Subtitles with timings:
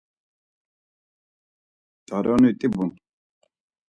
[2.07, 2.89] T̆aroni t̆ibun.